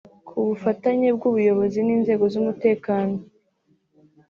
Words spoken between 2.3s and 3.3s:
z’umutekano